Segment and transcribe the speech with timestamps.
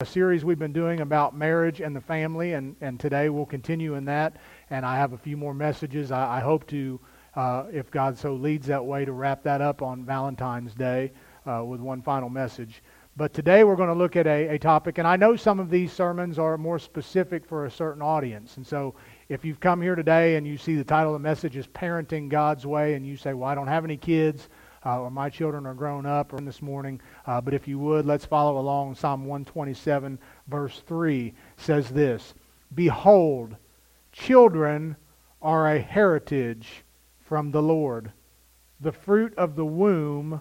[0.00, 3.94] a series we've been doing about marriage and the family, and, and today we'll continue
[3.94, 4.36] in that.
[4.70, 6.12] And I have a few more messages.
[6.12, 7.00] I, I hope to,
[7.34, 11.10] uh, if God so leads that way, to wrap that up on Valentine's Day
[11.46, 12.82] uh, with one final message.
[13.16, 15.68] But today we're going to look at a, a topic, and I know some of
[15.68, 18.56] these sermons are more specific for a certain audience.
[18.56, 18.94] And so
[19.28, 22.28] if you've come here today and you see the title of the message is Parenting
[22.28, 24.48] God's Way, and you say, Well, I don't have any kids,
[24.84, 27.00] uh, or my children are grown up or this morning.
[27.26, 28.94] Uh, but if you would, let's follow along.
[28.94, 32.34] Psalm 127, verse 3 says this
[32.74, 33.56] Behold,
[34.12, 34.96] children
[35.40, 36.84] are a heritage
[37.20, 38.12] from the Lord,
[38.80, 40.40] the fruit of the womb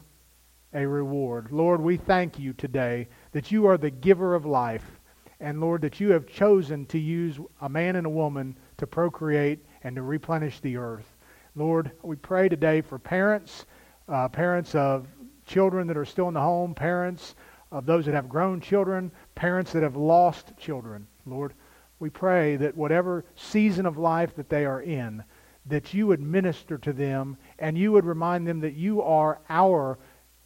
[0.73, 1.51] a reward.
[1.51, 4.99] Lord, we thank you today that you are the giver of life.
[5.39, 9.65] And Lord, that you have chosen to use a man and a woman to procreate
[9.83, 11.15] and to replenish the earth.
[11.55, 13.65] Lord, we pray today for parents
[14.07, 15.07] uh, parents of
[15.45, 17.35] children that are still in the home, parents
[17.71, 21.07] of those that have grown children, parents that have lost children.
[21.25, 21.53] Lord,
[21.99, 25.23] we pray that whatever season of life that they are in,
[25.65, 29.97] that you would minister to them and you would remind them that you are our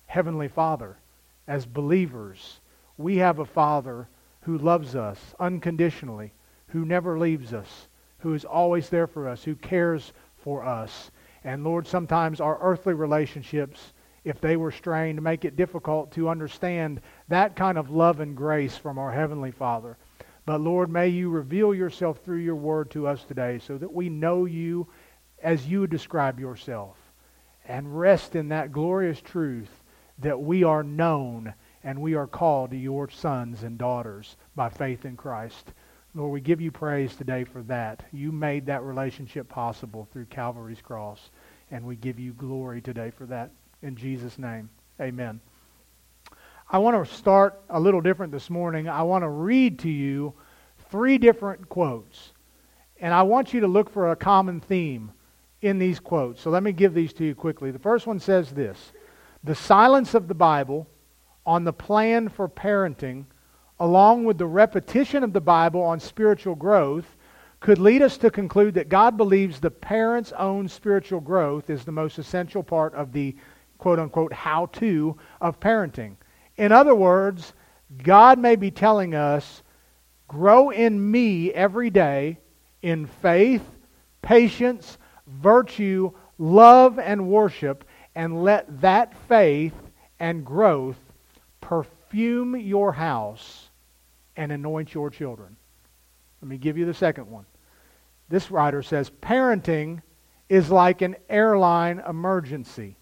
[0.08, 0.98] Heavenly Father.
[1.48, 2.60] As believers,
[2.98, 4.08] we have a Father
[4.42, 6.34] who loves us unconditionally,
[6.68, 7.88] who never leaves us,
[8.20, 11.12] who is always there for us, who cares for us.
[11.44, 17.02] And Lord, sometimes our earthly relationships, if they were strained, make it difficult to understand
[17.28, 19.98] that kind of love and grace from our Heavenly Father.
[20.46, 24.10] But Lord, may you reveal yourself through your word to us today so that we
[24.10, 24.88] know you
[25.42, 26.98] as you describe yourself
[27.66, 29.70] and rest in that glorious truth
[30.20, 35.06] that we are known and we are called to your sons and daughters by faith
[35.06, 35.72] in Christ.
[36.14, 38.04] Lord, we give you praise today for that.
[38.12, 41.30] You made that relationship possible through Calvary's cross,
[41.72, 43.52] and we give you glory today for that.
[43.82, 45.40] In Jesus' name, amen.
[46.70, 48.90] I want to start a little different this morning.
[48.90, 50.34] I want to read to you
[50.90, 52.34] three different quotes,
[53.00, 55.14] and I want you to look for a common theme
[55.62, 56.42] in these quotes.
[56.42, 57.72] So let me give these to you quickly.
[57.72, 58.92] The first one says this
[59.46, 60.88] The silence of the Bible
[61.46, 63.26] on the plan for parenting
[63.82, 67.18] along with the repetition of the Bible on spiritual growth,
[67.60, 71.92] could lead us to conclude that God believes the parent's own spiritual growth is the
[71.92, 73.36] most essential part of the
[73.80, 76.16] quote unquote how to of parenting.
[76.58, 77.54] In other words,
[78.04, 79.64] God may be telling us,
[80.28, 82.38] grow in me every day
[82.84, 83.64] in faith,
[84.22, 89.74] patience, virtue, love, and worship, and let that faith
[90.20, 91.00] and growth
[91.62, 93.70] perfume your house
[94.36, 95.56] and anoint your children.
[96.42, 97.46] Let me give you the second one.
[98.30, 100.02] This writer says parenting
[100.50, 102.98] is like an airline emergency.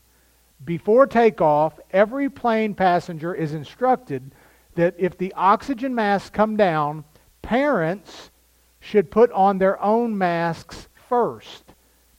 [0.66, 4.34] Before takeoff, every plane passenger is instructed
[4.76, 7.06] that if the oxygen masks come down,
[7.42, 8.32] parents
[8.80, 11.74] should put on their own masks first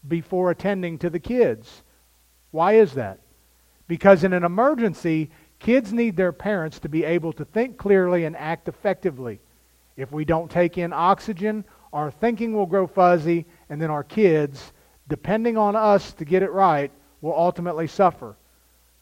[0.09, 1.83] before attending to the kids.
[2.51, 3.21] Why is that?
[3.87, 8.35] Because in an emergency, Kids need their parents to be able to think clearly and
[8.35, 9.41] act effectively.
[9.97, 14.73] If we don't take in oxygen, our thinking will grow fuzzy, and then our kids,
[15.09, 16.91] depending on us to get it right,
[17.21, 18.37] will ultimately suffer.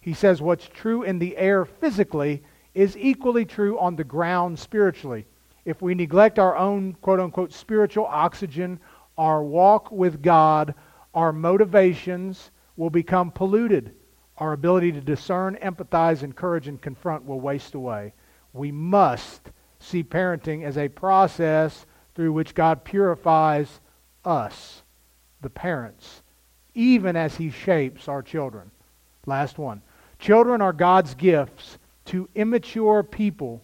[0.00, 2.42] He says what's true in the air physically
[2.74, 5.26] is equally true on the ground spiritually.
[5.64, 8.80] If we neglect our own quote unquote spiritual oxygen,
[9.16, 10.74] our walk with God,
[11.14, 13.94] our motivations will become polluted
[14.38, 18.14] our ability to discern, empathize, encourage, and confront will waste away.
[18.52, 19.50] We must
[19.80, 23.80] see parenting as a process through which God purifies
[24.24, 24.82] us,
[25.40, 26.22] the parents,
[26.74, 28.70] even as He shapes our children.
[29.26, 29.82] Last one.
[30.18, 33.62] Children are God's gifts to immature people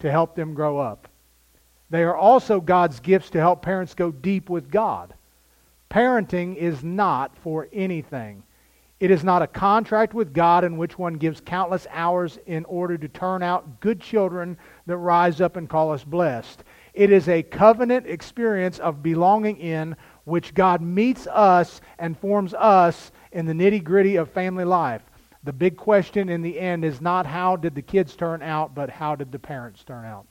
[0.00, 1.08] to help them grow up.
[1.88, 5.14] They are also God's gifts to help parents go deep with God.
[5.90, 8.44] Parenting is not for anything.
[9.00, 12.98] It is not a contract with God in which one gives countless hours in order
[12.98, 16.62] to turn out good children that rise up and call us blessed.
[16.92, 23.10] It is a covenant experience of belonging in which God meets us and forms us
[23.32, 25.02] in the nitty gritty of family life.
[25.44, 28.90] The big question in the end is not how did the kids turn out, but
[28.90, 30.26] how did the parents turn out.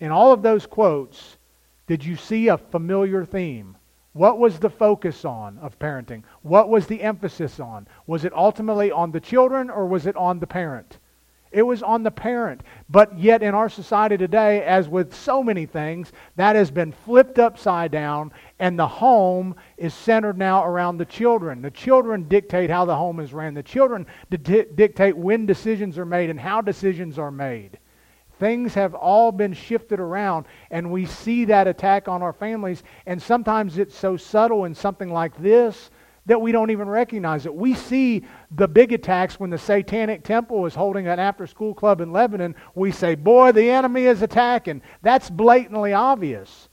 [0.00, 1.38] In all of those quotes,
[1.86, 3.76] did you see a familiar theme?
[4.16, 6.22] What was the focus on of parenting?
[6.40, 7.86] What was the emphasis on?
[8.06, 11.00] Was it ultimately on the children or was it on the parent?
[11.52, 12.62] It was on the parent.
[12.88, 17.38] But yet, in our society today, as with so many things, that has been flipped
[17.38, 21.60] upside down, and the home is centered now around the children.
[21.60, 26.30] The children dictate how the home is ran, the children dictate when decisions are made
[26.30, 27.78] and how decisions are made.
[28.38, 32.82] Things have all been shifted around, and we see that attack on our families.
[33.06, 35.90] And sometimes it's so subtle in something like this
[36.26, 37.54] that we don't even recognize it.
[37.54, 42.00] We see the big attacks when the Satanic Temple is holding an after school club
[42.00, 42.56] in Lebanon.
[42.74, 44.82] We say, Boy, the enemy is attacking.
[45.02, 46.68] That's blatantly obvious.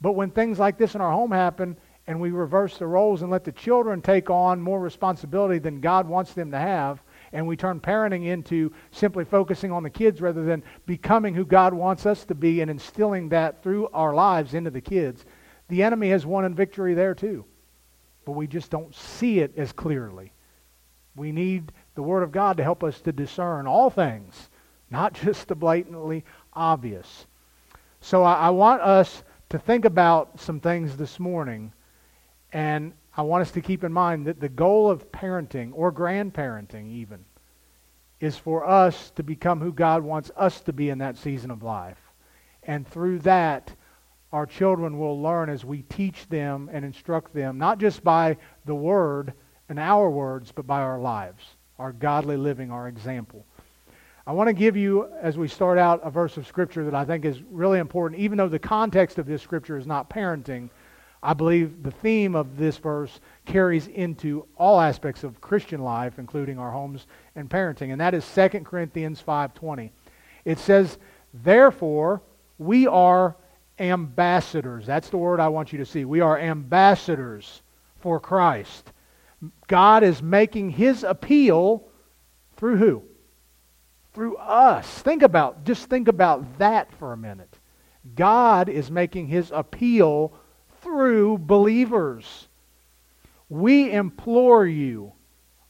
[0.00, 1.76] But when things like this in our home happen,
[2.06, 6.08] and we reverse the roles and let the children take on more responsibility than God
[6.08, 7.02] wants them to have,
[7.36, 11.74] and we turn parenting into simply focusing on the kids rather than becoming who God
[11.74, 15.26] wants us to be and instilling that through our lives into the kids,
[15.68, 17.44] the enemy has won in victory there too.
[18.24, 20.32] But we just don't see it as clearly.
[21.14, 24.48] We need the Word of God to help us to discern all things,
[24.90, 26.24] not just the blatantly
[26.54, 27.26] obvious.
[28.00, 31.70] So I, I want us to think about some things this morning,
[32.54, 36.90] and I want us to keep in mind that the goal of parenting, or grandparenting
[36.90, 37.24] even,
[38.20, 41.62] is for us to become who God wants us to be in that season of
[41.62, 41.98] life.
[42.62, 43.74] And through that,
[44.32, 48.36] our children will learn as we teach them and instruct them, not just by
[48.66, 49.32] the word
[49.68, 51.42] and our words, but by our lives,
[51.78, 53.46] our godly living, our example.
[54.26, 57.04] I want to give you, as we start out, a verse of Scripture that I
[57.04, 60.68] think is really important, even though the context of this Scripture is not parenting.
[61.22, 66.58] I believe the theme of this verse carries into all aspects of Christian life, including
[66.58, 69.92] our homes and parenting, and that is 2 Corinthians 5:20.
[70.44, 70.98] It says,
[71.32, 72.22] "Therefore,
[72.58, 73.36] we are
[73.78, 76.04] ambassadors." That's the word I want you to see.
[76.04, 77.62] We are ambassadors
[77.98, 78.92] for Christ.
[79.66, 81.88] God is making his appeal
[82.56, 83.02] through who?
[84.12, 85.02] Through us.
[85.02, 87.58] Think about just think about that for a minute.
[88.14, 90.32] God is making his appeal
[90.86, 92.46] through believers.
[93.48, 95.12] We implore you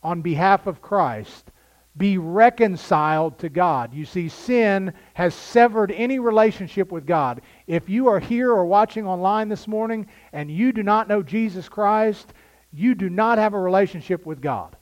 [0.02, 1.50] on behalf of Christ,
[1.96, 3.94] be reconciled to God.
[3.94, 7.40] You see, sin has severed any relationship with God.
[7.66, 11.66] If you are here or watching online this morning and you do not know Jesus
[11.66, 12.34] Christ,
[12.70, 14.76] you do not have a relationship with God.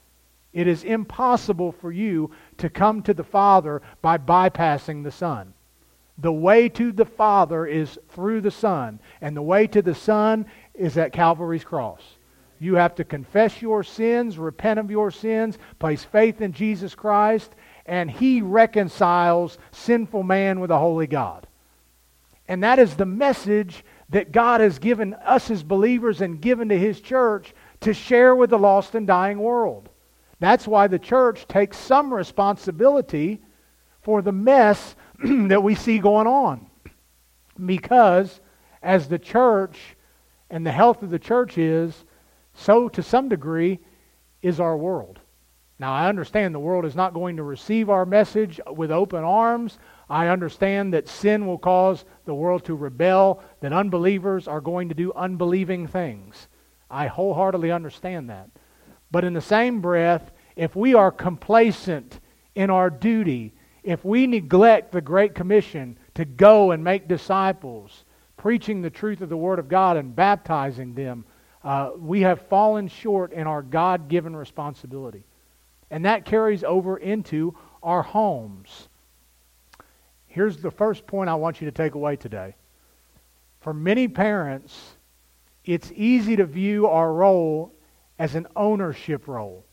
[0.51, 5.53] It is impossible for you to come to the Father by bypassing the Son.
[6.17, 10.45] The way to the Father is through the Son, and the way to the Son
[10.73, 12.01] is at Calvary's cross.
[12.59, 17.53] You have to confess your sins, repent of your sins, place faith in Jesus Christ,
[17.85, 21.47] and He reconciles sinful man with a holy God.
[22.47, 26.77] And that is the message that God has given us as believers and given to
[26.77, 29.89] His church to share with the lost and dying world.
[30.39, 33.41] That's why the church takes some responsibility
[34.01, 34.95] for the mess
[35.47, 36.67] that we see going on.
[37.65, 38.41] Because
[38.83, 39.95] as the church
[40.49, 42.05] and the health of the church is,
[42.53, 43.79] so to some degree
[44.41, 45.19] is our world.
[45.77, 49.77] Now, I understand the world is not going to receive our message with open arms.
[50.09, 54.95] I understand that sin will cause the world to rebel, that unbelievers are going to
[54.95, 56.47] do unbelieving things.
[56.89, 58.49] I wholeheartedly understand that.
[59.11, 62.21] But in the same breath, if we are complacent
[62.53, 63.53] in our duty
[63.85, 68.03] if we neglect the Great Commission to go and make disciples,
[68.35, 71.23] preaching the truth of the Word of God and baptizing them,
[71.63, 75.23] uh, we have fallen short in our God given responsibility.
[75.91, 78.89] And that carries over into our homes.
[80.25, 82.55] Here's the first point I want you to take away today.
[83.61, 84.95] For many parents,
[85.63, 87.71] it's easy to view our role
[88.17, 89.63] as an ownership role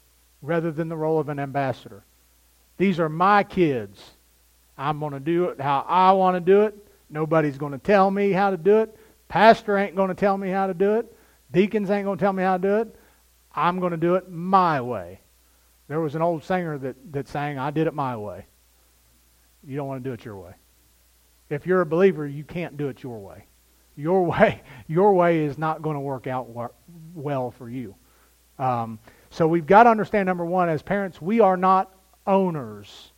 [0.42, 2.04] rather than the role of an ambassador.
[2.82, 4.02] These are my kids.
[4.76, 6.74] I'm going to do it how I want to do it.
[7.08, 8.98] Nobody's going to tell me how to do it.
[9.28, 11.16] Pastor ain't going to tell me how to do it.
[11.52, 12.96] Deacons ain't going to tell me how to do it.
[13.54, 15.20] I'm going to do it my way.
[15.86, 18.46] There was an old singer that, that sang, I did it my way.
[19.62, 20.54] You don't want to do it your way.
[21.50, 23.44] If you're a believer, you can't do it your way.
[23.94, 26.48] Your way, your way is not going to work out
[27.14, 27.94] well for you.
[28.58, 28.98] Um,
[29.30, 31.91] so we've got to understand, number one, as parents, we are not
[32.26, 33.12] owners.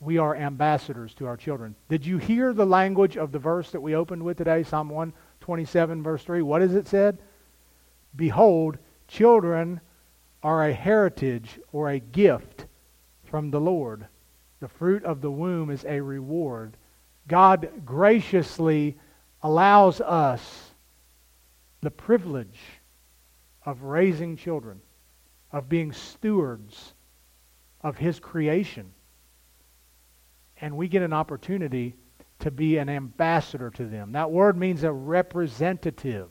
[0.00, 1.74] We are ambassadors to our children.
[1.88, 6.02] Did you hear the language of the verse that we opened with today, Psalm 127,
[6.02, 6.42] verse 3?
[6.42, 7.18] What is it said?
[8.14, 8.78] Behold,
[9.08, 9.80] children
[10.42, 12.66] are a heritage or a gift
[13.24, 14.06] from the Lord.
[14.60, 16.76] The fruit of the womb is a reward.
[17.28, 18.96] God graciously
[19.42, 20.72] allows us
[21.80, 22.60] the privilege
[23.64, 24.80] of raising children,
[25.52, 26.94] of being stewards
[27.86, 28.92] of His creation.
[30.60, 31.94] And we get an opportunity
[32.40, 34.10] to be an ambassador to them.
[34.12, 36.28] That word means a representative.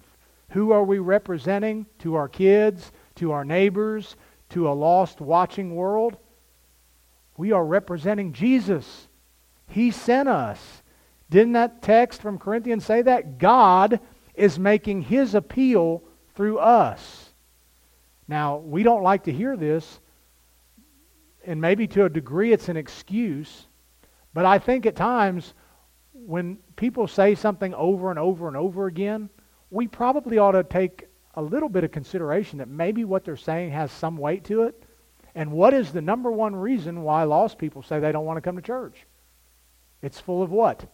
[0.49, 1.85] Who are we representing?
[1.99, 4.17] To our kids, to our neighbors,
[4.49, 6.17] to a lost watching world?
[7.37, 9.07] We are representing Jesus.
[9.67, 10.83] He sent us.
[11.29, 13.37] Didn't that text from Corinthians say that?
[13.37, 14.01] God
[14.33, 16.03] is making his appeal
[16.35, 17.29] through us.
[18.27, 20.01] Now, we don't like to hear this,
[21.45, 23.67] and maybe to a degree it's an excuse,
[24.33, 25.53] but I think at times
[26.13, 29.29] when people say something over and over and over again,
[29.69, 33.71] we probably ought to take a little bit of consideration that maybe what they're saying
[33.71, 34.83] has some weight to it.
[35.35, 38.41] And what is the number one reason why lost people say they don't want to
[38.41, 39.05] come to church?
[40.01, 40.89] It's full of what?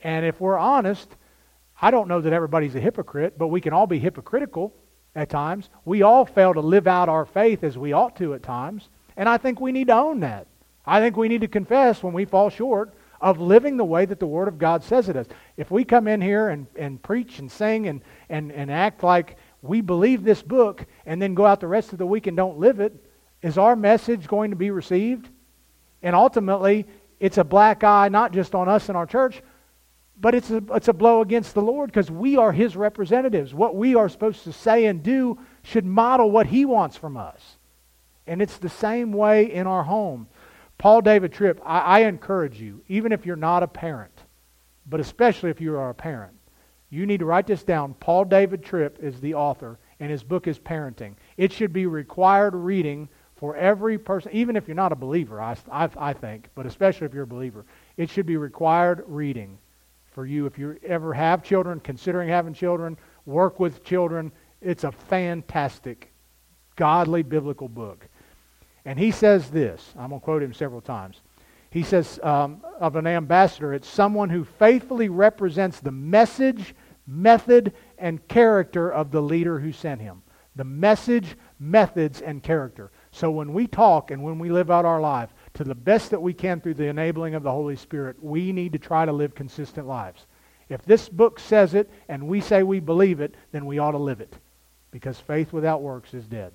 [0.00, 1.08] And if we're honest,
[1.80, 4.74] I don't know that everybody's a hypocrite, but we can all be hypocritical
[5.14, 5.70] at times.
[5.84, 8.88] We all fail to live out our faith as we ought to at times.
[9.18, 10.46] And I think we need to own that.
[10.86, 14.20] I think we need to confess when we fall short of living the way that
[14.20, 15.26] the Word of God says it is.
[15.56, 19.36] If we come in here and, and preach and sing and, and, and act like
[19.60, 22.58] we believe this book and then go out the rest of the week and don't
[22.58, 22.94] live it,
[23.42, 25.28] is our message going to be received?
[26.00, 26.86] And ultimately,
[27.18, 29.42] it's a black eye not just on us and our church,
[30.20, 33.52] but it's a, it's a blow against the Lord because we are His representatives.
[33.52, 37.57] What we are supposed to say and do should model what He wants from us.
[38.28, 40.28] And it's the same way in our home.
[40.76, 44.22] Paul David Tripp, I, I encourage you, even if you're not a parent,
[44.86, 46.34] but especially if you are a parent,
[46.90, 47.94] you need to write this down.
[47.94, 51.14] Paul David Tripp is the author, and his book is Parenting.
[51.36, 55.56] It should be required reading for every person, even if you're not a believer, I,
[55.70, 57.64] I, I think, but especially if you're a believer.
[57.96, 59.58] It should be required reading
[60.10, 64.32] for you if you ever have children, considering having children, work with children.
[64.60, 66.12] It's a fantastic,
[66.74, 68.07] godly biblical book.
[68.88, 71.20] And he says this I'm going to quote him several times.
[71.68, 76.74] He says um, of an ambassador, it's someone who faithfully represents the message,
[77.06, 80.22] method, and character of the leader who sent him.
[80.56, 82.90] The message, methods, and character.
[83.10, 86.22] So when we talk and when we live out our life to the best that
[86.22, 89.34] we can through the enabling of the Holy Spirit, we need to try to live
[89.34, 90.24] consistent lives.
[90.70, 93.98] If this book says it and we say we believe it, then we ought to
[93.98, 94.34] live it.
[94.90, 96.54] Because faith without works is dead.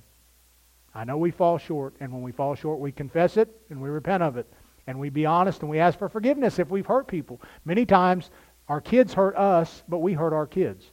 [0.96, 3.90] I know we fall short, and when we fall short, we confess it and we
[3.90, 4.48] repent of it.
[4.86, 7.42] And we be honest and we ask for forgiveness if we've hurt people.
[7.66, 8.30] Many times,
[8.68, 10.92] our kids hurt us, but we hurt our kids.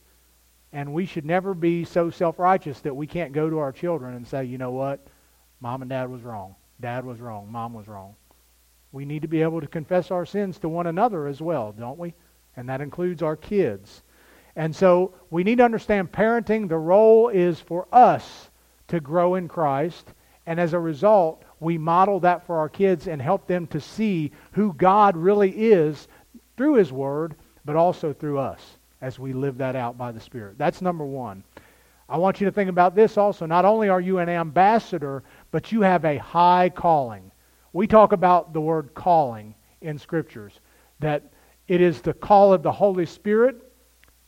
[0.73, 4.15] And we should never be so self righteous that we can't go to our children
[4.15, 5.07] and say, you know what?
[5.61, 6.55] Mom and dad was wrong.
[6.81, 7.51] Dad was wrong.
[7.51, 8.15] Mom was wrong.
[8.93, 11.99] We need to be able to confess our sins to one another as well, don't
[11.99, 12.15] we?
[12.57, 14.03] And that includes our kids.
[14.57, 18.50] And so we need to understand parenting, the role is for us
[18.91, 20.13] to grow in Christ.
[20.47, 24.33] And as a result, we model that for our kids and help them to see
[24.53, 26.09] who God really is
[26.57, 30.59] through His Word, but also through us as we live that out by the Spirit.
[30.59, 31.43] That's number one.
[32.09, 33.47] I want you to think about this also.
[33.47, 37.31] Not only are you an ambassador, but you have a high calling.
[37.73, 40.61] We talk about the word calling in Scriptures,
[40.99, 41.33] that
[41.69, 43.73] it is the call of the Holy Spirit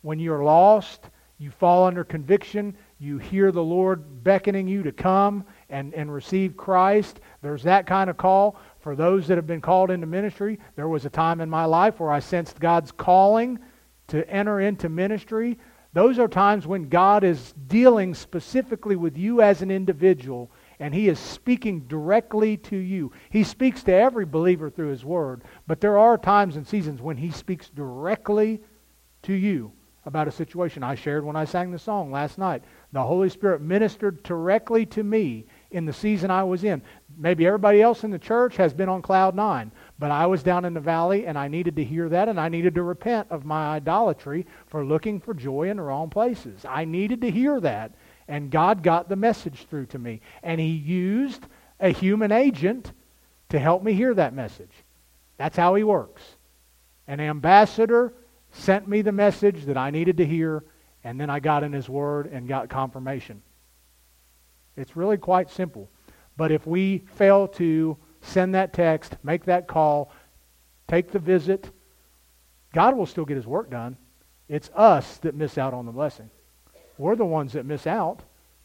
[0.02, 5.44] when you're lost, you fall under conviction, you hear the Lord beckoning you to come
[5.68, 7.18] and, and receive Christ.
[7.42, 8.56] There's that kind of call.
[8.78, 11.98] For those that have been called into ministry, there was a time in my life
[11.98, 13.58] where I sensed God's calling
[14.06, 15.58] to enter into ministry.
[15.94, 21.08] Those are times when God is dealing specifically with you as an individual and He
[21.08, 23.10] is speaking directly to you.
[23.30, 27.16] He speaks to every believer through His Word, but there are times and seasons when
[27.16, 28.60] He speaks directly
[29.22, 29.72] to you
[30.04, 30.82] about a situation.
[30.82, 32.62] I shared when I sang the song last night.
[32.92, 36.82] The Holy Spirit ministered directly to me in the season I was in.
[37.16, 40.66] Maybe everybody else in the church has been on cloud nine, but I was down
[40.66, 43.46] in the valley and I needed to hear that and I needed to repent of
[43.46, 46.66] my idolatry for looking for joy in the wrong places.
[46.68, 47.94] I needed to hear that,
[48.28, 50.20] and God got the message through to me.
[50.42, 51.46] And He used
[51.80, 52.92] a human agent
[53.48, 54.72] to help me hear that message.
[55.38, 56.22] That's how He works.
[57.06, 58.12] An ambassador
[58.50, 60.64] sent me the message that I needed to hear,
[61.04, 63.42] and then I got in His Word and got confirmation.
[64.76, 65.88] It's really quite simple.
[66.36, 70.12] But if we fail to send that text, make that call,
[70.88, 71.70] take the visit,
[72.72, 73.96] God will still get His work done.
[74.48, 76.30] It's us that miss out on the blessing.
[76.98, 78.20] We're the ones that miss out.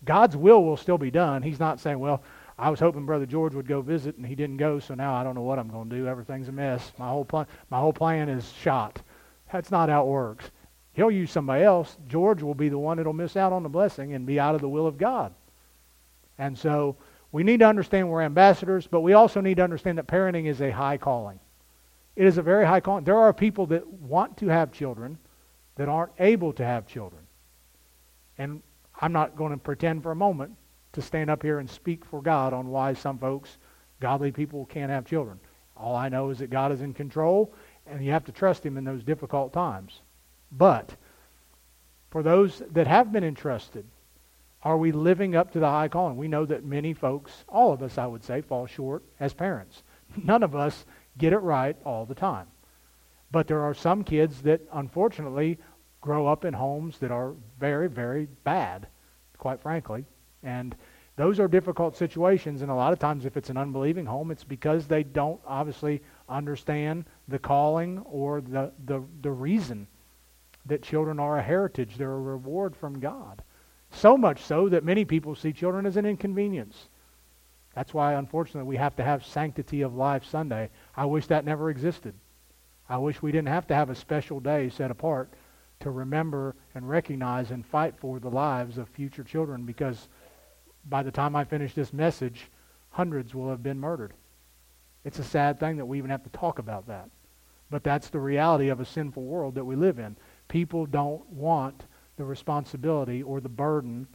[0.06, 1.42] God's will will still be done.
[1.42, 2.22] He's not saying, well,
[2.60, 5.24] I was hoping Brother George would go visit, and he didn't go, so now I
[5.24, 6.08] don't know what I'm going to do.
[6.08, 6.92] Everything's a mess.
[6.98, 9.02] My whole plan, my whole plan is shot.
[9.52, 10.50] That's not how it works.
[10.98, 11.96] He'll use somebody else.
[12.08, 14.62] George will be the one that'll miss out on the blessing and be out of
[14.62, 15.32] the will of God.
[16.40, 16.96] And so
[17.32, 20.60] we need to understand we're ambassadors, but we also need to understand that parenting is
[20.60, 21.40] a high calling.
[22.16, 23.04] It is a very high calling.
[23.04, 25.20] There are people that want to have children
[25.76, 27.22] that aren't able to have children.
[28.40, 28.64] And
[29.00, 30.56] I'm not going to pretend for a moment
[30.94, 33.60] to stand up here and speak for God on why some folks,
[34.00, 35.40] godly people, can't have children.
[35.76, 37.54] All I know is that God is in control,
[37.86, 40.02] and you have to trust Him in those difficult times.
[40.52, 40.96] But
[42.10, 43.86] for those that have been entrusted,
[44.64, 46.18] are we living up to the high calling?
[46.18, 49.84] We know that many folks, all of us, I would say, fall short as parents.
[50.24, 50.86] None of us
[51.18, 52.48] get it right all the time.
[53.32, 55.58] But there are some kids that, unfortunately,
[56.02, 58.88] grow up in homes that are very, very bad,
[59.38, 60.06] quite frankly.
[60.44, 60.76] And
[61.18, 62.62] those are difficult situations.
[62.62, 66.02] And a lot of times, if it's an unbelieving home, it's because they don't obviously
[66.30, 69.88] understand the calling or the, the, the reason
[70.68, 71.96] that children are a heritage.
[71.96, 73.44] They're a reward from God.
[73.92, 76.90] So much so that many people see children as an inconvenience.
[77.74, 80.70] That's why, unfortunately, we have to have Sanctity of Life Sunday.
[80.96, 82.16] I wish that never existed.
[82.90, 85.32] I wish we didn't have to have a special day set apart
[85.82, 90.10] to remember and recognize and fight for the lives of future children because
[90.86, 92.50] by the time I finish this message,
[92.90, 94.14] hundreds will have been murdered.
[95.04, 97.10] It's a sad thing that we even have to talk about that.
[97.70, 100.16] But that's the reality of a sinful world that we live in.
[100.48, 101.84] People don't want
[102.18, 104.08] the responsibility or the burden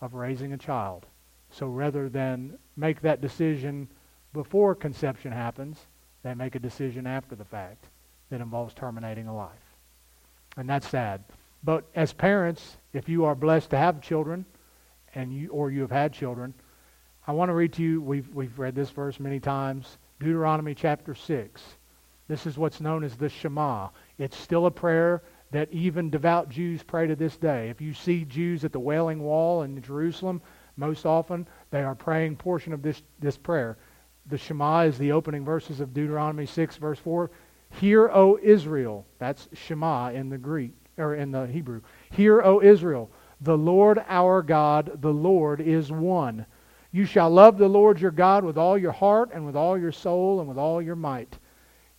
[0.00, 1.06] of raising a child.
[1.50, 3.88] So rather than make that decision
[4.32, 5.78] before conception happens,
[6.22, 7.86] they make a decision after the fact
[8.30, 9.50] that involves terminating a life.
[10.56, 11.24] And that's sad.
[11.64, 14.44] But as parents, if you are blessed to have children,
[15.14, 16.54] and you or you have had children,
[17.26, 18.00] I want to read to you.
[18.00, 19.98] We've we've read this verse many times.
[20.20, 21.62] Deuteronomy chapter six.
[22.28, 23.88] This is what's known as the Shema.
[24.18, 27.70] It's still a prayer that even devout Jews pray to this day.
[27.70, 30.42] If you see Jews at the Wailing Wall in Jerusalem,
[30.76, 33.78] most often they are praying portion of this, this prayer.
[34.26, 37.30] The Shema is the opening verses of Deuteronomy 6, verse 4.
[37.70, 39.06] Hear, O Israel.
[39.18, 41.80] That's Shema in the Greek, or in the Hebrew.
[42.10, 43.10] Hear, O Israel.
[43.40, 46.44] The Lord our God, the Lord is one.
[46.90, 49.92] You shall love the Lord your God with all your heart and with all your
[49.92, 51.38] soul and with all your might.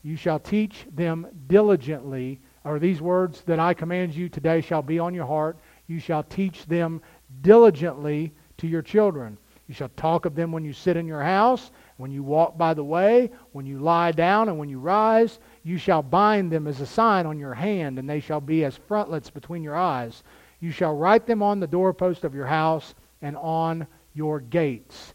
[0.02, 5.00] You shall teach them diligently, or these words that I command you today shall be
[5.00, 5.58] on your heart.
[5.88, 7.02] You shall teach them
[7.42, 9.38] diligently to your children.
[9.68, 12.74] You shall talk of them when you sit in your house, when you walk by
[12.74, 15.40] the way, when you lie down, and when you rise.
[15.64, 18.78] You shall bind them as a sign on your hand, and they shall be as
[18.88, 20.24] frontlets between your eyes.
[20.60, 25.14] You shall write them on the doorpost of your house and on your gates.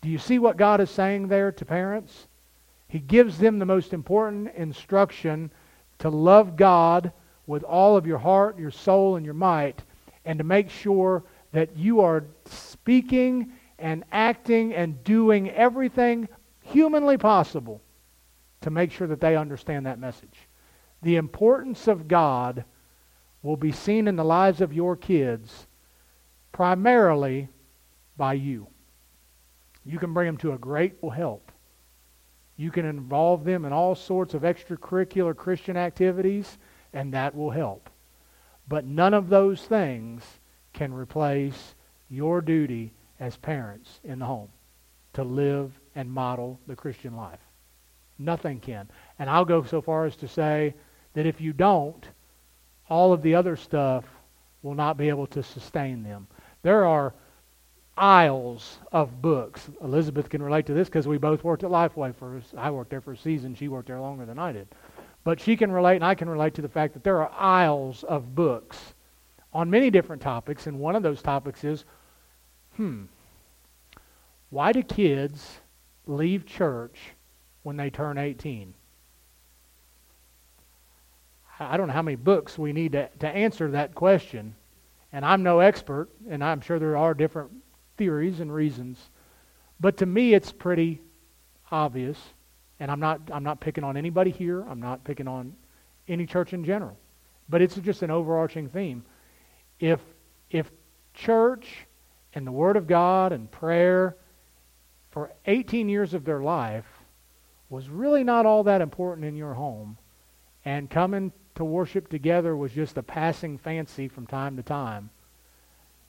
[0.00, 2.26] Do you see what God is saying there to parents?
[2.88, 5.50] He gives them the most important instruction
[6.06, 7.12] to love God
[7.48, 9.82] with all of your heart, your soul, and your might,
[10.24, 16.28] and to make sure that you are speaking and acting and doing everything
[16.62, 17.82] humanly possible
[18.60, 20.48] to make sure that they understand that message.
[21.02, 22.64] The importance of God
[23.42, 25.66] will be seen in the lives of your kids
[26.52, 27.48] primarily
[28.16, 28.68] by you.
[29.84, 31.50] You can bring them to a great help.
[32.56, 36.58] You can involve them in all sorts of extracurricular Christian activities,
[36.92, 37.90] and that will help.
[38.68, 40.22] But none of those things
[40.72, 41.74] can replace
[42.08, 44.48] your duty as parents in the home
[45.14, 47.40] to live and model the Christian life.
[48.18, 48.88] Nothing can.
[49.18, 50.74] And I'll go so far as to say
[51.14, 52.06] that if you don't,
[52.88, 54.04] all of the other stuff
[54.62, 56.26] will not be able to sustain them.
[56.62, 57.14] There are
[57.96, 59.70] aisles of books.
[59.82, 63.00] Elizabeth can relate to this because we both worked at Lifeway for I worked there
[63.00, 64.68] for a season, she worked there longer than I did.
[65.24, 68.04] But she can relate and I can relate to the fact that there are aisles
[68.04, 68.94] of books
[69.52, 71.84] on many different topics and one of those topics is
[72.76, 73.04] hmm
[74.50, 75.60] why do kids
[76.06, 76.98] leave church
[77.62, 78.74] when they turn 18?
[81.58, 84.54] I don't know how many books we need to, to answer that question.
[85.12, 87.50] And I'm no expert, and I'm sure there are different
[87.96, 88.98] theories and reasons.
[89.80, 91.00] But to me, it's pretty
[91.70, 92.18] obvious.
[92.78, 94.62] And I'm not, I'm not picking on anybody here.
[94.62, 95.54] I'm not picking on
[96.08, 96.98] any church in general.
[97.48, 99.04] But it's just an overarching theme.
[99.78, 100.00] If,
[100.50, 100.70] if
[101.14, 101.86] church
[102.34, 104.16] and the Word of God and prayer
[105.10, 106.86] for 18 years of their life
[107.68, 109.96] was really not all that important in your home,
[110.64, 115.10] and coming to worship together was just a passing fancy from time to time,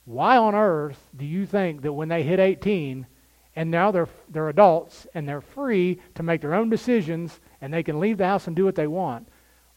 [0.08, 3.06] why on earth do you think that when they hit 18
[3.54, 7.82] and now they're, they're adults and they're free to make their own decisions and they
[7.82, 9.28] can leave the house and do what they want,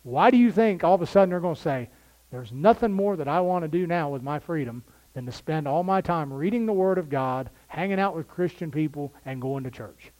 [0.04, 1.89] why do you think all of a sudden they're going to say,
[2.32, 5.67] there's nothing more that I want to do now with my freedom than to spend
[5.67, 9.65] all my time reading the Word of God, hanging out with Christian people, and going
[9.65, 10.12] to church?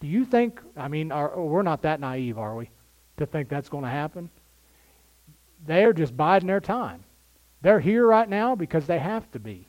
[0.00, 2.70] Do you think, I mean, are, we're not that naive, are we,
[3.18, 4.30] to think that's going to happen?
[5.66, 7.04] They're just biding their time.
[7.62, 9.68] They're here right now because they have to be.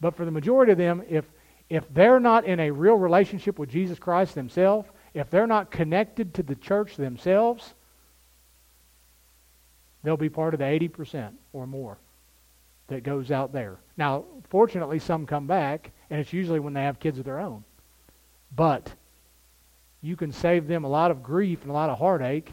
[0.00, 1.24] But for the majority of them, if,
[1.70, 6.34] if they're not in a real relationship with Jesus Christ themselves, if they're not connected
[6.34, 7.74] to the church themselves,
[10.02, 11.98] they'll be part of the 80% or more
[12.88, 13.78] that goes out there.
[13.96, 17.64] Now, fortunately, some come back, and it's usually when they have kids of their own.
[18.54, 18.92] But
[20.02, 22.52] you can save them a lot of grief and a lot of heartache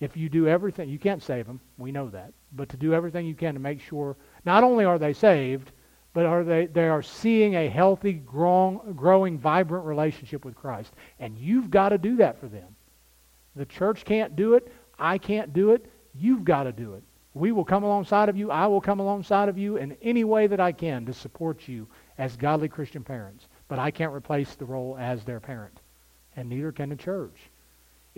[0.00, 0.88] if you do everything.
[0.88, 2.32] You can't save them, we know that.
[2.52, 5.72] But to do everything you can to make sure not only are they saved,
[6.12, 10.92] but are they, they are seeing a healthy, growing, growing, vibrant relationship with Christ.
[11.20, 12.74] And you've got to do that for them.
[13.54, 14.72] The church can't do it.
[14.98, 15.86] I can't do it.
[16.14, 17.04] You've got to do it.
[17.34, 18.50] We will come alongside of you.
[18.50, 21.86] I will come alongside of you in any way that I can to support you
[22.18, 23.46] as godly Christian parents.
[23.68, 25.78] But I can't replace the role as their parent.
[26.34, 27.49] And neither can the church.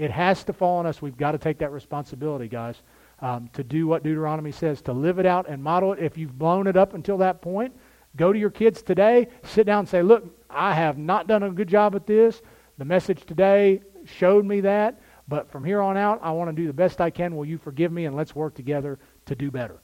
[0.03, 1.01] It has to fall on us.
[1.01, 2.83] We've got to take that responsibility, guys,
[3.21, 6.01] um, to do what Deuteronomy says, to live it out and model it.
[6.01, 7.73] If you've blown it up until that point,
[8.17, 11.51] go to your kids today, sit down and say, Look, I have not done a
[11.51, 12.43] good job at this.
[12.79, 15.01] The message today showed me that.
[15.29, 17.37] But from here on out, I want to do the best I can.
[17.37, 18.07] Will you forgive me?
[18.07, 19.81] And let's work together to do better.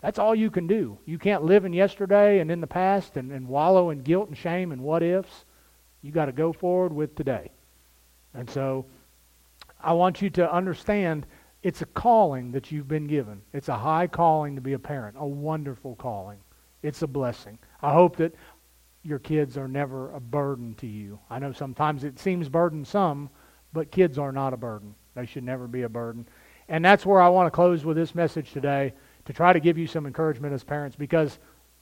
[0.00, 0.98] That's all you can do.
[1.04, 4.36] You can't live in yesterday and in the past and, and wallow in guilt and
[4.36, 5.44] shame and what ifs.
[6.02, 7.52] You got to go forward with today.
[8.34, 8.86] And so
[9.84, 11.26] I want you to understand
[11.62, 13.42] it's a calling that you've been given.
[13.52, 16.38] It's a high calling to be a parent, a wonderful calling.
[16.82, 17.58] It's a blessing.
[17.80, 18.34] I hope that
[19.02, 21.18] your kids are never a burden to you.
[21.30, 23.30] I know sometimes it seems burdensome
[23.74, 24.94] but kids are not a burden.
[25.14, 26.26] They should never be a burden.
[26.68, 28.94] And that's where I want to close with this message today
[29.26, 31.38] to try to give you some encouragement as parents because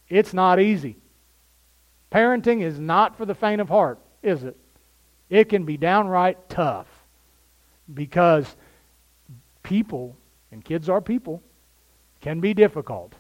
[0.09, 0.97] it's not easy.
[2.11, 4.57] Parenting is not for the faint of heart, is it?
[5.31, 6.89] It can be downright tough
[7.93, 8.57] because
[9.63, 10.17] people,
[10.51, 11.43] and kids are people,
[12.21, 13.15] can be difficult,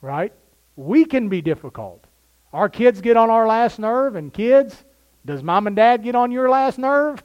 [0.00, 0.32] right?
[0.76, 2.04] We can be difficult.
[2.52, 4.84] Our kids get on our last nerve, and kids,
[5.24, 7.22] does mom and dad get on your last nerve?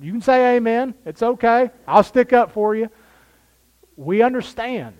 [0.00, 0.94] You can say amen.
[1.04, 1.70] It's okay.
[1.86, 2.90] I'll stick up for you.
[3.96, 4.96] We understand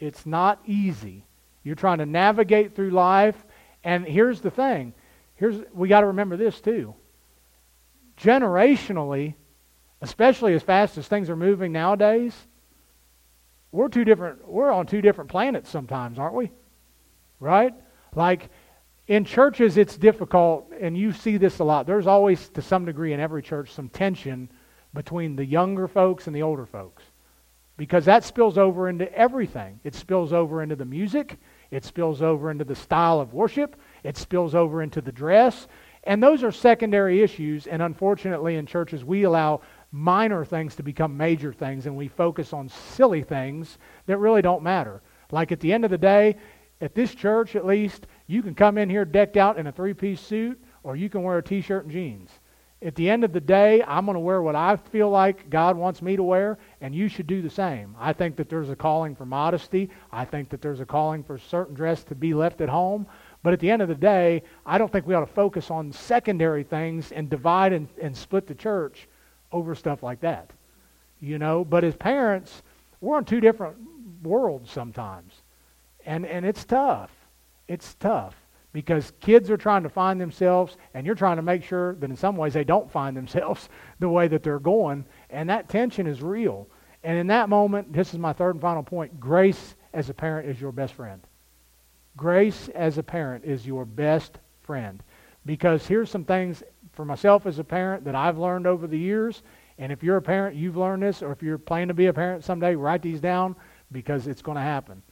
[0.00, 1.26] it's not easy.
[1.62, 3.36] You're trying to navigate through life.
[3.84, 4.94] And here's the thing.
[5.34, 6.94] Here's we got to remember this too.
[8.18, 9.34] Generationally,
[10.02, 12.34] especially as fast as things are moving nowadays,
[13.72, 16.50] we're two different we're on two different planets sometimes, aren't we?
[17.38, 17.74] Right?
[18.14, 18.50] Like
[19.06, 21.86] in churches, it's difficult, and you see this a lot.
[21.86, 24.50] There's always, to some degree, in every church, some tension
[24.94, 27.02] between the younger folks and the older folks
[27.80, 29.80] because that spills over into everything.
[29.84, 31.38] It spills over into the music,
[31.70, 35.66] it spills over into the style of worship, it spills over into the dress.
[36.04, 41.16] And those are secondary issues, and unfortunately, in churches, we allow minor things to become
[41.16, 45.02] major things, and we focus on silly things that really don't matter.
[45.30, 46.36] Like at the end of the day,
[46.80, 49.94] at this church at least, you can come in here decked out in a three
[49.94, 52.30] piece suit, or you can wear a t shirt and jeans.
[52.82, 55.76] At the end of the day, I'm going to wear what I feel like God
[55.76, 57.94] wants me to wear, and you should do the same.
[57.98, 59.90] I think that there's a calling for modesty.
[60.10, 63.06] I think that there's a calling for certain dress to be left at home.
[63.42, 65.92] But at the end of the day, I don't think we ought to focus on
[65.92, 69.08] secondary things and divide and, and split the church
[69.52, 70.52] over stuff like that.
[71.20, 72.62] You know, but as parents,
[73.00, 73.76] we're in two different
[74.22, 75.34] worlds sometimes.
[76.06, 77.10] And, and it's tough.
[77.68, 78.34] It's tough
[78.72, 82.16] because kids are trying to find themselves, and you're trying to make sure that in
[82.16, 85.04] some ways they don't find themselves the way that they're going.
[85.30, 86.68] And that tension is real.
[87.02, 90.48] And in that moment, this is my third and final point grace as a parent
[90.48, 91.20] is your best friend.
[92.16, 95.02] Grace as a parent is your best friend.
[95.46, 99.42] Because here's some things for myself as a parent that I've learned over the years.
[99.78, 102.12] And if you're a parent, you've learned this, or if you're planning to be a
[102.12, 103.56] parent someday, write these down
[103.92, 105.02] because it's going to happen.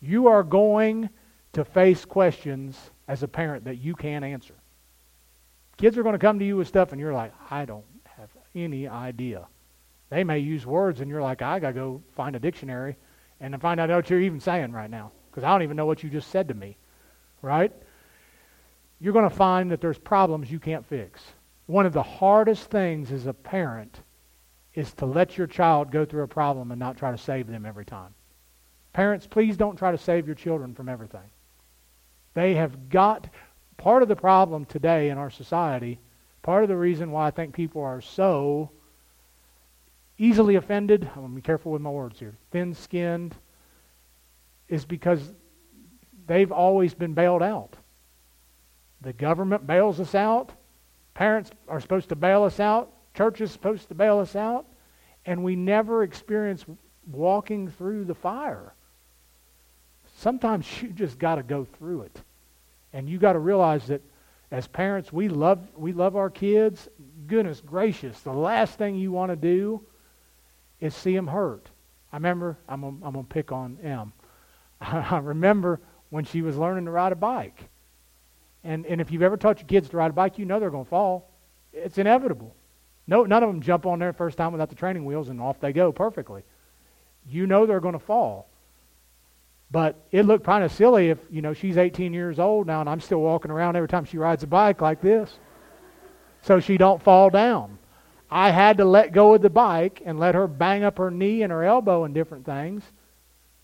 [0.00, 1.08] You are going
[1.52, 4.54] to face questions as a parent that you can't answer.
[5.76, 8.30] Kids are going to come to you with stuff, and you're like, I don't have
[8.54, 9.46] any idea.
[10.10, 12.96] They may use words, and you're like, I got to go find a dictionary
[13.40, 16.04] and find out what you're even saying right now because I don't even know what
[16.04, 16.76] you just said to me,
[17.42, 17.72] right?
[19.04, 21.22] You're going to find that there's problems you can't fix.
[21.66, 24.00] One of the hardest things as a parent
[24.72, 27.66] is to let your child go through a problem and not try to save them
[27.66, 28.14] every time.
[28.94, 31.28] Parents, please don't try to save your children from everything.
[32.32, 33.28] They have got
[33.76, 36.00] part of the problem today in our society,
[36.40, 38.70] part of the reason why I think people are so
[40.16, 43.34] easily offended, I'm going to be careful with my words here, thin skinned,
[44.66, 45.34] is because
[46.26, 47.76] they've always been bailed out.
[49.04, 50.52] The government bails us out.
[51.14, 52.92] Parents are supposed to bail us out.
[53.14, 54.66] Church is supposed to bail us out.
[55.26, 56.64] And we never experience
[57.06, 58.74] walking through the fire.
[60.16, 62.22] Sometimes you just got to go through it.
[62.92, 64.02] And you got to realize that
[64.50, 66.88] As parents, we love we love our kids.
[67.26, 69.82] Goodness gracious, the last thing you want to do
[70.80, 71.70] is see them hurt.
[72.12, 74.12] I remember I'm gonna, I'm gonna pick on M.
[74.80, 77.68] I remember when she was learning to ride a bike.
[78.64, 80.70] And and if you've ever taught your kids to ride a bike, you know they're
[80.70, 81.30] gonna fall.
[81.72, 82.54] It's inevitable.
[83.06, 85.60] No, none of them jump on there first time without the training wheels and off
[85.60, 86.42] they go perfectly.
[87.28, 88.48] You know they're going to fall.
[89.70, 92.88] But it looked kind of silly if, you know, she's 18 years old now and
[92.88, 95.38] I'm still walking around every time she rides a bike like this.
[96.42, 97.78] So she don't fall down.
[98.30, 101.42] I had to let go of the bike and let her bang up her knee
[101.42, 102.82] and her elbow and different things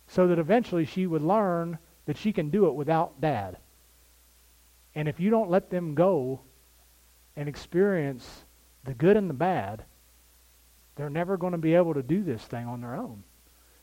[0.08, 3.56] so that eventually she would learn that she can do it without dad.
[4.94, 6.40] And if you don't let them go
[7.36, 8.44] and experience
[8.84, 9.84] the good and the bad,
[10.96, 13.22] they're never going to be able to do this thing on their own.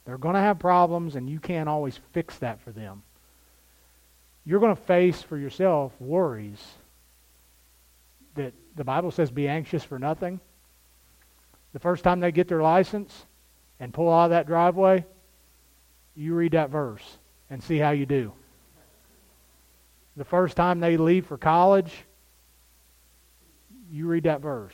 [0.05, 3.03] They're going to have problems, and you can't always fix that for them.
[4.45, 6.63] You're going to face for yourself worries
[8.35, 10.39] that the Bible says be anxious for nothing.
[11.73, 13.25] The first time they get their license
[13.79, 15.05] and pull out of that driveway,
[16.15, 17.17] you read that verse
[17.49, 18.33] and see how you do.
[20.17, 21.93] The first time they leave for college,
[23.91, 24.73] you read that verse.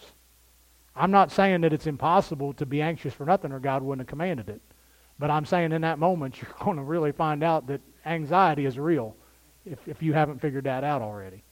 [0.95, 4.09] I'm not saying that it's impossible to be anxious for nothing or God wouldn't have
[4.09, 4.61] commanded it.
[5.19, 8.79] But I'm saying in that moment, you're going to really find out that anxiety is
[8.79, 9.17] real
[9.65, 11.43] if, if you haven't figured that out already.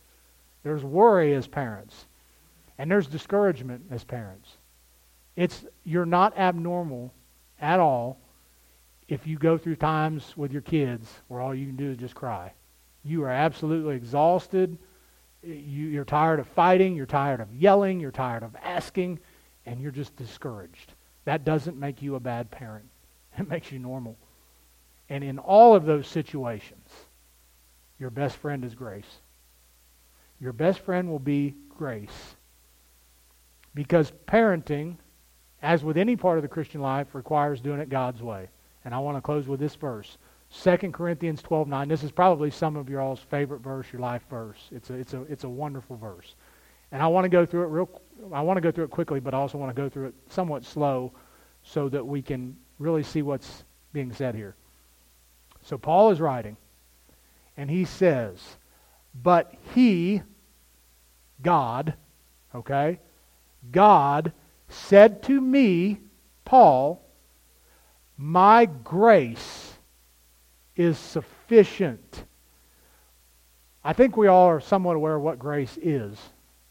[0.63, 2.05] There's worry as parents,
[2.77, 4.57] and there's discouragement as parents.
[5.35, 7.13] It's, you're not abnormal
[7.59, 8.19] at all
[9.09, 12.15] if you go through times with your kids where all you can do is just
[12.15, 12.53] cry.
[13.03, 14.77] You are absolutely exhausted
[15.43, 19.19] you, you're tired of fighting, you're tired of yelling, you're tired of asking,
[19.65, 20.93] and you're just discouraged.
[21.25, 22.85] That doesn't make you a bad parent.
[23.37, 24.17] It makes you normal.
[25.07, 26.89] And in all of those situations,
[27.97, 29.19] your best friend is grace.
[30.41, 32.35] Your best friend will be grace.
[33.73, 34.97] Because parenting,
[35.61, 38.49] as with any part of the Christian life, requires doing it God's way.
[38.83, 40.17] And I want to close with this verse.
[40.51, 41.87] 2 Corinthians 12:9.
[41.87, 44.69] This is probably some of your all's favorite verse, your life verse.
[44.71, 46.35] It's a, it's a, it's a wonderful verse.
[46.91, 48.01] And I want to go through it real
[48.33, 50.13] I want to go through it quickly, but I also want to go through it
[50.29, 51.13] somewhat slow
[51.63, 54.55] so that we can really see what's being said here.
[55.63, 56.57] So Paul is writing,
[57.57, 58.57] and he says,
[59.15, 60.21] But he,
[61.41, 61.93] God,
[62.53, 62.99] okay,
[63.71, 64.33] God
[64.69, 65.99] said to me,
[66.45, 67.03] Paul,
[68.17, 69.70] My grace
[70.81, 72.25] is sufficient.
[73.83, 76.17] I think we all are somewhat aware of what grace is.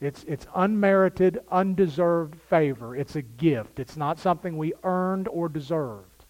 [0.00, 2.96] It's, it's unmerited, undeserved favor.
[2.96, 3.78] It's a gift.
[3.78, 6.24] It's not something we earned or deserved,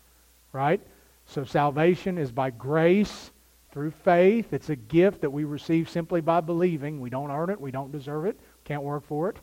[0.52, 0.80] right?
[1.26, 3.30] So salvation is by grace
[3.72, 4.52] through faith.
[4.52, 7.00] It's a gift that we receive simply by believing.
[7.00, 7.60] We don't earn it.
[7.60, 8.38] We don't deserve it.
[8.64, 9.36] Can't work for it.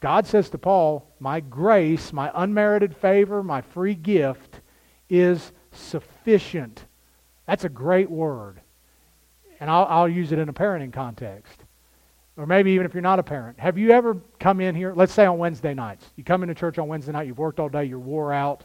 [0.00, 4.60] God says to Paul, My grace, my unmerited favor, my free gift
[5.10, 6.17] is sufficient.
[7.46, 8.60] That's a great word.
[9.60, 11.64] And I'll, I'll use it in a parenting context.
[12.36, 13.58] Or maybe even if you're not a parent.
[13.58, 16.04] Have you ever come in here, let's say on Wednesday nights?
[16.14, 18.64] You come into church on Wednesday night, you've worked all day, you're wore out.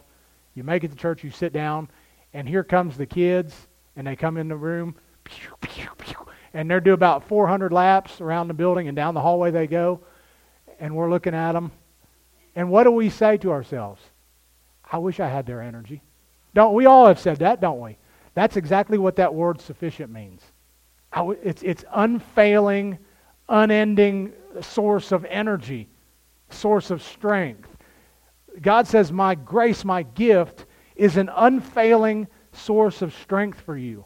[0.54, 1.88] You make it to church, you sit down,
[2.32, 4.94] and here comes the kids, and they come in the room,
[6.52, 10.00] and they're doing about 400 laps around the building, and down the hallway they go,
[10.78, 11.72] and we're looking at them.
[12.54, 14.00] And what do we say to ourselves?
[14.90, 16.02] I wish I had their energy.
[16.54, 17.98] Don't we all have said that, don't we?
[18.34, 20.42] That's exactly what that word sufficient means.
[21.16, 22.98] It's, it's unfailing,
[23.48, 25.88] unending source of energy,
[26.50, 27.68] source of strength.
[28.60, 34.04] God says, My grace, my gift, is an unfailing source of strength for you.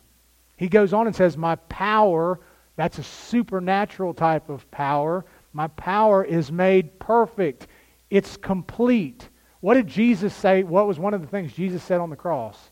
[0.56, 2.40] He goes on and says, My power,
[2.76, 5.24] that's a supernatural type of power.
[5.52, 7.66] My power is made perfect.
[8.10, 9.28] It's complete.
[9.60, 10.62] What did Jesus say?
[10.62, 12.70] What was one of the things Jesus said on the cross?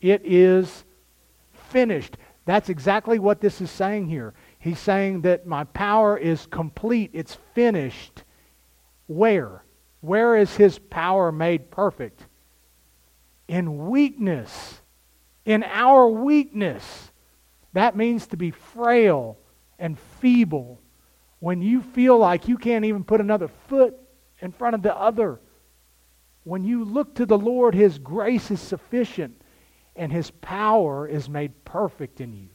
[0.00, 0.84] It is
[1.52, 2.16] finished.
[2.44, 4.34] That's exactly what this is saying here.
[4.58, 8.24] He's saying that my power is complete, it's finished.
[9.06, 9.64] Where?
[10.00, 12.26] Where is his power made perfect?
[13.46, 14.80] In weakness.
[15.44, 17.12] In our weakness.
[17.74, 19.38] That means to be frail
[19.78, 20.80] and feeble.
[21.38, 23.96] When you feel like you can't even put another foot
[24.40, 25.40] in front of the other
[26.44, 29.40] when you look to the Lord, His grace is sufficient
[29.96, 32.48] and His power is made perfect in you.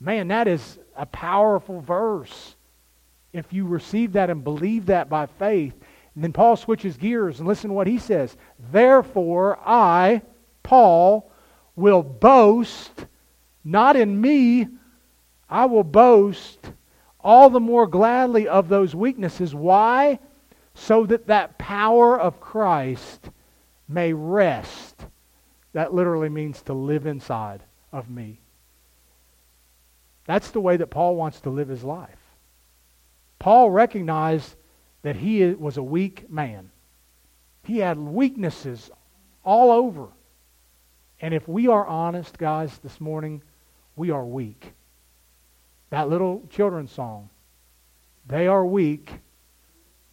[0.00, 2.56] Man, that is a powerful verse.
[3.32, 5.74] If you receive that and believe that by faith,
[6.16, 8.36] and then Paul switches gears and listen to what he says.
[8.72, 10.22] Therefore, I,
[10.62, 11.30] Paul,
[11.76, 13.04] will boast
[13.62, 14.68] not in me,
[15.50, 16.58] I will boast
[17.20, 19.54] all the more gladly of those weaknesses.
[19.54, 20.18] Why?
[20.76, 23.30] So that that power of Christ
[23.88, 25.06] may rest.
[25.72, 27.62] That literally means to live inside
[27.92, 28.40] of me.
[30.26, 32.18] That's the way that Paul wants to live his life.
[33.38, 34.54] Paul recognized
[35.02, 36.70] that he was a weak man.
[37.64, 38.90] He had weaknesses
[39.44, 40.08] all over.
[41.20, 43.42] And if we are honest, guys, this morning,
[43.96, 44.72] we are weak.
[45.88, 47.30] That little children's song,
[48.26, 49.20] they are weak,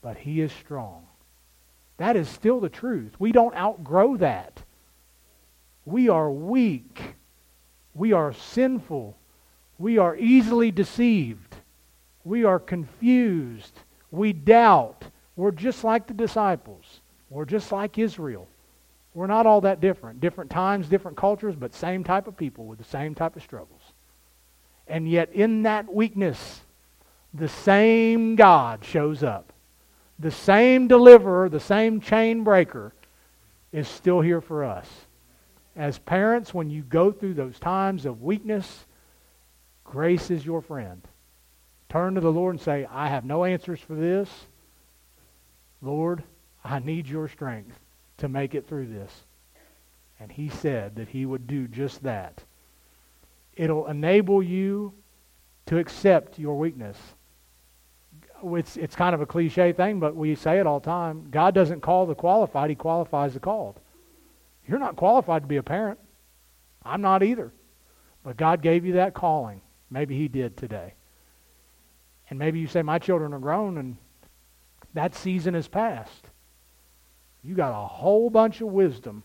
[0.03, 1.07] but he is strong.
[1.97, 3.13] That is still the truth.
[3.17, 4.61] We don't outgrow that.
[5.85, 7.15] We are weak.
[7.93, 9.17] We are sinful.
[9.79, 11.55] We are easily deceived.
[12.25, 13.79] We are confused.
[14.11, 15.05] We doubt.
[15.35, 16.99] We're just like the disciples.
[17.29, 18.47] We're just like Israel.
[19.13, 20.19] We're not all that different.
[20.19, 23.81] Different times, different cultures, but same type of people with the same type of struggles.
[24.87, 26.61] And yet, in that weakness,
[27.33, 29.52] the same God shows up.
[30.23, 32.93] The same deliverer, the same chain breaker
[33.73, 34.87] is still here for us.
[35.75, 38.85] As parents, when you go through those times of weakness,
[39.83, 41.01] grace is your friend.
[41.89, 44.29] Turn to the Lord and say, I have no answers for this.
[45.81, 46.23] Lord,
[46.63, 47.77] I need your strength
[48.19, 49.11] to make it through this.
[50.21, 52.41] And he said that he would do just that.
[53.57, 54.93] It'll enable you
[55.65, 56.97] to accept your weakness.
[58.43, 61.27] It's, it's kind of a cliche thing, but we say it all the time.
[61.31, 63.79] God doesn't call the qualified, he qualifies the called.
[64.67, 65.99] You're not qualified to be a parent.
[66.83, 67.51] I'm not either.
[68.23, 69.61] But God gave you that calling.
[69.89, 70.93] Maybe he did today.
[72.29, 73.97] And maybe you say, My children are grown and
[74.93, 76.29] that season is past.
[77.43, 79.23] You got a whole bunch of wisdom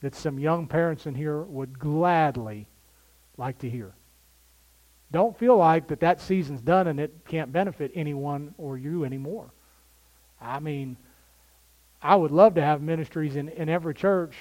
[0.00, 2.68] that some young parents in here would gladly
[3.36, 3.94] like to hear.
[5.14, 9.48] Don't feel like that that season's done and it can't benefit anyone or you anymore.
[10.40, 10.96] I mean,
[12.02, 14.34] I would love to have ministries in, in every church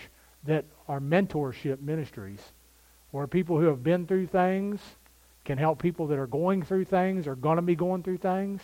[0.46, 2.42] that are mentorship ministries
[3.12, 4.82] where people who have been through things
[5.46, 8.60] can help people that are going through things or going to be going through things.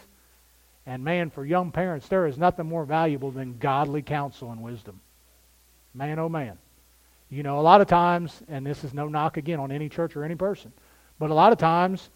[0.88, 5.00] And man, for young parents, there is nothing more valuable than godly counsel and wisdom.
[5.94, 6.58] Man, oh man.
[7.30, 10.16] You know, a lot of times, and this is no knock again on any church
[10.16, 10.74] or any person,
[11.20, 12.10] but a lot of times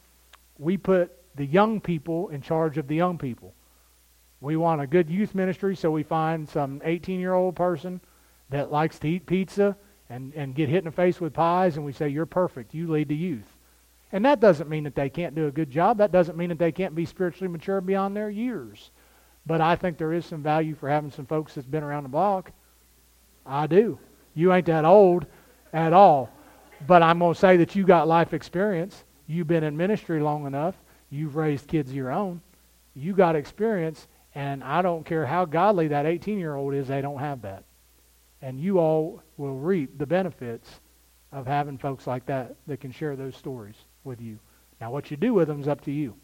[0.57, 3.53] we put the young people in charge of the young people.
[4.41, 8.01] We want a good youth ministry, so we find some 18 year old person
[8.49, 9.75] that likes to eat pizza
[10.09, 12.73] and, and get hit in the face with pies, and we say, You're perfect.
[12.73, 13.47] You lead the youth.
[14.11, 15.97] And that doesn't mean that they can't do a good job.
[15.97, 18.91] That doesn't mean that they can't be spiritually mature beyond their years.
[19.45, 22.09] But I think there is some value for having some folks that's been around the
[22.09, 22.51] block.
[23.45, 23.97] I do.
[24.35, 25.25] You ain't that old
[25.73, 26.29] at all.
[26.87, 29.03] But I'm going to say that you got life experience.
[29.27, 30.75] You've been in ministry long enough.
[31.09, 32.41] You've raised kids of your own.
[32.93, 34.07] You got experience.
[34.35, 37.63] And I don't care how godly that 18 year old is, they don't have that.
[38.41, 40.81] And you all will reap the benefits
[41.31, 44.39] of having folks like that that can share those stories with you.
[44.81, 46.15] Now, what you do with them is up to you.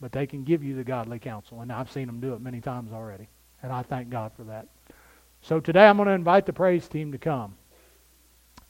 [0.00, 1.60] But they can give you the godly counsel.
[1.60, 3.28] And I've seen them do it many times already.
[3.62, 4.68] And I thank God for that.
[5.40, 7.56] So today I'm going to invite the praise team to come.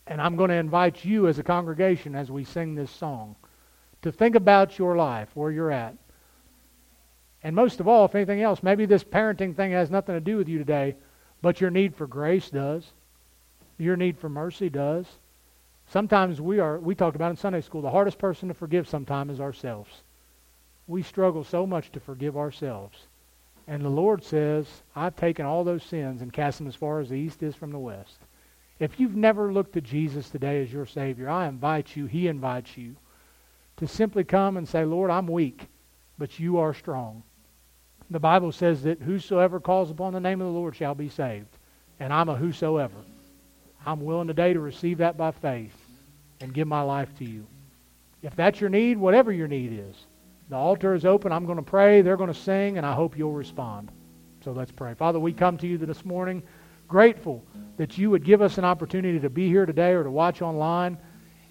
[0.08, 3.36] And I'm going to invite you as a congregation as we sing this song
[4.00, 5.94] to think about your life, where you're at.
[7.42, 10.38] And most of all, if anything else, maybe this parenting thing has nothing to do
[10.38, 10.96] with you today,
[11.42, 12.92] but your need for grace does.
[13.76, 15.06] Your need for mercy does.
[15.90, 19.34] Sometimes we are, we talked about in Sunday school, the hardest person to forgive sometimes
[19.34, 19.90] is ourselves.
[20.86, 22.98] We struggle so much to forgive ourselves.
[23.66, 24.66] And the Lord says,
[24.96, 27.72] I've taken all those sins and cast them as far as the east is from
[27.72, 28.18] the west.
[28.78, 32.76] If you've never looked to Jesus today as your Savior, I invite you, He invites
[32.76, 32.96] you,
[33.78, 35.66] to simply come and say, Lord, I'm weak,
[36.16, 37.22] but you are strong.
[38.10, 41.48] The Bible says that whosoever calls upon the name of the Lord shall be saved.
[42.00, 42.96] And I'm a whosoever.
[43.84, 45.76] I'm willing today to receive that by faith
[46.40, 47.46] and give my life to you.
[48.22, 49.96] If that's your need, whatever your need is,
[50.48, 51.32] the altar is open.
[51.32, 52.00] I'm going to pray.
[52.00, 53.90] They're going to sing, and I hope you'll respond.
[54.42, 54.94] So let's pray.
[54.94, 56.42] Father, we come to you this morning
[56.88, 57.44] grateful
[57.76, 60.98] that you would give us an opportunity to be here today or to watch online.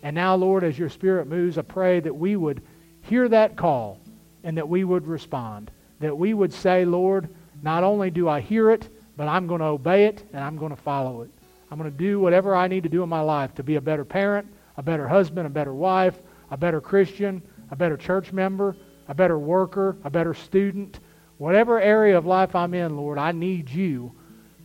[0.04, 2.62] And now, Lord, as your Spirit moves, I pray that we would
[3.02, 4.02] hear that call
[4.44, 5.72] and that we would respond.
[6.00, 7.30] That we would say, Lord,
[7.64, 10.76] not only do I hear it, but I'm going to obey it and I'm going
[10.76, 11.32] to follow it.
[11.72, 13.82] I'm going to do whatever I need to do in my life to be a
[13.82, 16.22] better parent, a better husband, a better wife,
[16.52, 18.76] a better Christian, a better church member,
[19.08, 21.00] a better worker, a better student.
[21.38, 24.14] Whatever area of life I'm in, Lord, I need you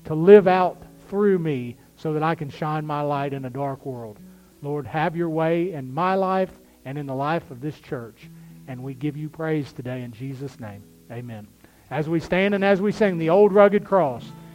[0.04, 3.84] to live out through me so that I can shine my light in a dark
[3.86, 4.18] world.
[4.62, 6.50] Lord, have your way in my life
[6.84, 8.30] and in the life of this church.
[8.68, 10.82] And we give you praise today in Jesus' name.
[11.10, 11.46] Amen.
[11.90, 14.24] As we stand and as we sing the old rugged cross,